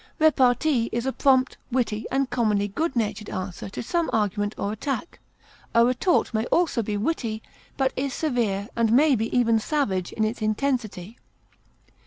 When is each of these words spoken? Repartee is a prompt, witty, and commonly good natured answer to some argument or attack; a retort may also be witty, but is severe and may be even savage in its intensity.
Repartee 0.17 0.89
is 0.91 1.05
a 1.05 1.13
prompt, 1.13 1.57
witty, 1.71 2.07
and 2.09 2.27
commonly 2.31 2.67
good 2.67 2.95
natured 2.95 3.29
answer 3.29 3.69
to 3.69 3.83
some 3.83 4.09
argument 4.11 4.55
or 4.57 4.71
attack; 4.71 5.19
a 5.75 5.85
retort 5.85 6.33
may 6.33 6.47
also 6.47 6.81
be 6.81 6.97
witty, 6.97 7.43
but 7.77 7.93
is 7.95 8.11
severe 8.11 8.67
and 8.75 8.91
may 8.91 9.15
be 9.15 9.29
even 9.37 9.59
savage 9.59 10.11
in 10.13 10.23
its 10.25 10.41
intensity. 10.41 11.19